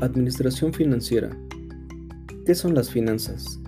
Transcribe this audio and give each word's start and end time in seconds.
Administración 0.00 0.72
financiera. 0.72 1.36
¿Qué 2.46 2.54
son 2.54 2.72
las 2.72 2.88
finanzas? 2.88 3.58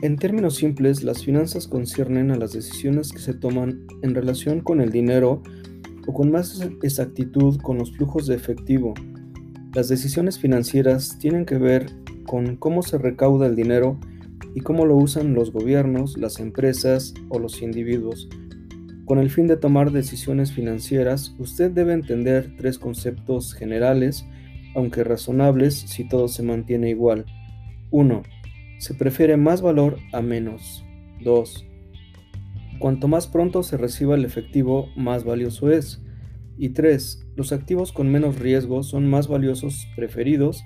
En 0.00 0.16
términos 0.16 0.54
simples, 0.54 1.04
las 1.04 1.22
finanzas 1.22 1.68
conciernen 1.68 2.30
a 2.30 2.36
las 2.36 2.54
decisiones 2.54 3.12
que 3.12 3.18
se 3.18 3.34
toman 3.34 3.86
en 4.00 4.14
relación 4.14 4.60
con 4.60 4.80
el 4.80 4.90
dinero 4.90 5.42
o 6.06 6.14
con 6.14 6.30
más 6.30 6.62
exactitud 6.82 7.60
con 7.60 7.76
los 7.76 7.94
flujos 7.94 8.26
de 8.26 8.36
efectivo. 8.36 8.94
Las 9.74 9.90
decisiones 9.90 10.38
financieras 10.38 11.18
tienen 11.18 11.44
que 11.44 11.58
ver 11.58 11.90
con 12.24 12.56
cómo 12.56 12.82
se 12.82 12.96
recauda 12.96 13.46
el 13.48 13.54
dinero 13.54 13.98
y 14.54 14.62
cómo 14.62 14.86
lo 14.86 14.96
usan 14.96 15.34
los 15.34 15.52
gobiernos, 15.52 16.16
las 16.16 16.40
empresas 16.40 17.12
o 17.28 17.38
los 17.38 17.60
individuos. 17.60 18.30
Con 19.04 19.18
el 19.18 19.28
fin 19.28 19.46
de 19.46 19.58
tomar 19.58 19.92
decisiones 19.92 20.52
financieras, 20.52 21.34
usted 21.38 21.70
debe 21.70 21.92
entender 21.92 22.54
tres 22.56 22.78
conceptos 22.78 23.52
generales 23.52 24.24
aunque 24.76 25.02
razonables 25.04 25.74
si 25.74 26.06
todo 26.06 26.28
se 26.28 26.42
mantiene 26.42 26.90
igual. 26.90 27.24
1. 27.90 28.22
Se 28.78 28.94
prefiere 28.94 29.38
más 29.38 29.62
valor 29.62 29.98
a 30.12 30.20
menos. 30.20 30.84
2. 31.24 31.66
Cuanto 32.78 33.08
más 33.08 33.26
pronto 33.26 33.62
se 33.62 33.78
reciba 33.78 34.14
el 34.14 34.26
efectivo, 34.26 34.90
más 34.94 35.24
valioso 35.24 35.70
es. 35.70 36.02
Y 36.58 36.70
3. 36.70 37.26
Los 37.36 37.52
activos 37.52 37.90
con 37.90 38.12
menos 38.12 38.38
riesgo 38.38 38.82
son 38.82 39.08
más 39.08 39.28
valiosos 39.28 39.88
preferidos 39.96 40.62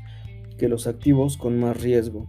que 0.59 0.69
los 0.69 0.89
activos 0.89 1.37
con 1.37 1.61
más 1.61 1.81
riesgo. 1.81 2.29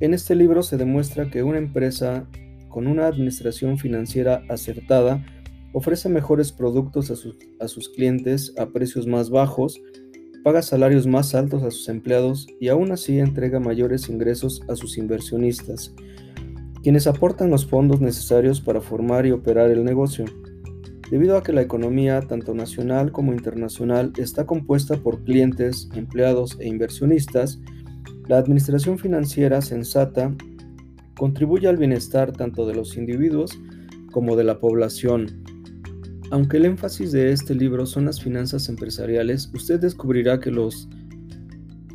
En 0.00 0.12
este 0.12 0.34
libro 0.34 0.64
se 0.64 0.76
demuestra 0.76 1.30
que 1.30 1.44
una 1.44 1.58
empresa 1.58 2.28
con 2.68 2.88
una 2.88 3.06
administración 3.06 3.78
financiera 3.78 4.42
acertada 4.48 5.24
ofrece 5.72 6.08
mejores 6.08 6.50
productos 6.50 7.12
a 7.12 7.16
sus, 7.16 7.36
a 7.60 7.68
sus 7.68 7.88
clientes 7.90 8.52
a 8.58 8.66
precios 8.66 9.06
más 9.06 9.30
bajos 9.30 9.80
paga 10.44 10.60
salarios 10.60 11.06
más 11.06 11.34
altos 11.34 11.62
a 11.62 11.70
sus 11.70 11.88
empleados 11.88 12.46
y 12.60 12.68
aún 12.68 12.92
así 12.92 13.18
entrega 13.18 13.60
mayores 13.60 14.10
ingresos 14.10 14.60
a 14.68 14.76
sus 14.76 14.98
inversionistas, 14.98 15.94
quienes 16.82 17.06
aportan 17.06 17.48
los 17.48 17.64
fondos 17.64 18.02
necesarios 18.02 18.60
para 18.60 18.82
formar 18.82 19.24
y 19.24 19.30
operar 19.30 19.70
el 19.70 19.82
negocio. 19.84 20.26
Debido 21.10 21.38
a 21.38 21.42
que 21.42 21.54
la 21.54 21.62
economía, 21.62 22.20
tanto 22.20 22.54
nacional 22.54 23.10
como 23.10 23.32
internacional, 23.32 24.12
está 24.18 24.44
compuesta 24.44 24.98
por 24.98 25.24
clientes, 25.24 25.88
empleados 25.94 26.58
e 26.60 26.68
inversionistas, 26.68 27.58
la 28.28 28.36
administración 28.36 28.98
financiera 28.98 29.62
sensata 29.62 30.34
contribuye 31.16 31.68
al 31.68 31.78
bienestar 31.78 32.32
tanto 32.32 32.66
de 32.66 32.74
los 32.74 32.98
individuos 32.98 33.58
como 34.12 34.36
de 34.36 34.44
la 34.44 34.58
población, 34.58 35.43
aunque 36.30 36.56
el 36.56 36.64
énfasis 36.64 37.12
de 37.12 37.32
este 37.32 37.54
libro 37.54 37.86
son 37.86 38.06
las 38.06 38.20
finanzas 38.20 38.68
empresariales, 38.68 39.50
usted 39.54 39.80
descubrirá 39.80 40.40
que 40.40 40.50
los 40.50 40.88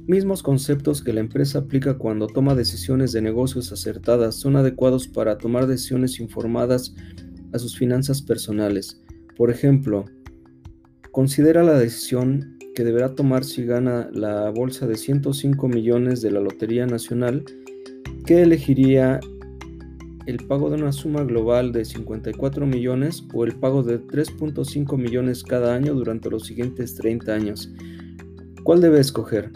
mismos 0.08 0.42
conceptos 0.42 1.04
que 1.04 1.14
la 1.14 1.20
empresa 1.20 1.60
aplica 1.60 1.98
cuando 1.98 2.28
toma 2.28 2.56
decisiones 2.56 3.12
de 3.12 3.22
negocios 3.22 3.72
acertadas 3.72 4.36
son 4.36 4.56
adecuados 4.56 5.08
para 5.08 5.38
tomar 5.38 5.68
decisiones 5.68 6.20
informadas 6.20 6.96
a 7.54 7.60
sus 7.60 7.78
finanzas 7.78 8.22
personales. 8.22 9.02
Por 9.36 9.52
ejemplo, 9.52 10.06
considera 11.12 11.64
la 11.64 11.78
decisión 11.78 12.58
que 12.74 12.84
deberá 12.84 13.14
tomar 13.14 13.44
si 13.44 13.66
gana 13.66 14.10
la 14.14 14.50
bolsa 14.50 14.88
de 14.88 14.96
105 14.96 15.68
millones 15.68 16.22
de 16.22 16.32
la 16.32 16.40
Lotería 16.40 16.86
Nacional, 16.86 17.44
que 18.26 18.42
elegiría 18.42 19.20
el 20.30 20.46
pago 20.46 20.70
de 20.70 20.76
una 20.76 20.92
suma 20.92 21.24
global 21.24 21.72
de 21.72 21.84
54 21.84 22.68
millones 22.68 23.24
o 23.34 23.46
el 23.46 23.56
pago 23.56 23.82
de 23.82 24.00
3.5 24.00 24.96
millones 24.96 25.44
cada 25.44 25.74
año 25.74 25.96
durante 25.96 26.30
los 26.30 26.46
siguientes 26.46 26.94
30 26.94 27.34
años. 27.34 27.72
¿Cuál 28.64 28.80
debe 28.80 29.00
escoger? 29.00 29.52